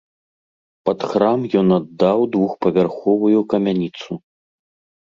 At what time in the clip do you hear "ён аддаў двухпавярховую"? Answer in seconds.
1.61-3.39